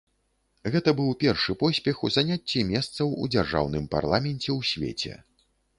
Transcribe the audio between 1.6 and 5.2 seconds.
поспех у заняцці месцаў у дзяржаўным парламенце ў свеце.